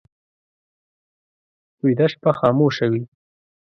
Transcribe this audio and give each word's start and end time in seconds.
ویده 1.83 2.07
شپه 2.11 2.31
خاموشه 2.39 2.85
وي 2.91 3.03